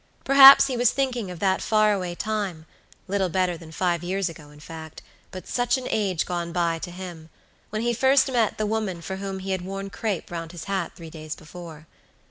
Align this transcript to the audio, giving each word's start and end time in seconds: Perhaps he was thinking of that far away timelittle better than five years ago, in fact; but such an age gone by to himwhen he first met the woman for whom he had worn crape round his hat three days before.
Perhaps 0.23 0.65
he 0.65 0.75
was 0.75 0.89
thinking 0.89 1.29
of 1.29 1.37
that 1.37 1.61
far 1.61 1.93
away 1.93 2.15
timelittle 2.15 3.29
better 3.31 3.55
than 3.55 3.71
five 3.71 4.03
years 4.03 4.29
ago, 4.29 4.49
in 4.49 4.59
fact; 4.59 5.03
but 5.29 5.47
such 5.47 5.77
an 5.77 5.85
age 5.91 6.25
gone 6.25 6.51
by 6.51 6.79
to 6.79 6.89
himwhen 6.89 7.29
he 7.83 7.93
first 7.93 8.27
met 8.31 8.57
the 8.57 8.65
woman 8.65 9.03
for 9.03 9.17
whom 9.17 9.37
he 9.37 9.51
had 9.51 9.61
worn 9.61 9.91
crape 9.91 10.31
round 10.31 10.53
his 10.53 10.63
hat 10.63 10.93
three 10.95 11.11
days 11.11 11.35
before. 11.35 11.85